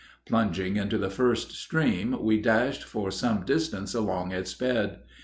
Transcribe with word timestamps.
Plunging 0.25 0.77
into 0.77 0.97
the 0.97 1.11
first 1.11 1.51
stream, 1.51 2.17
we 2.23 2.41
dashed 2.41 2.83
for 2.83 3.11
some 3.11 3.45
distance 3.45 3.93
along 3.93 4.31
its 4.31 4.51
bed. 4.51 5.01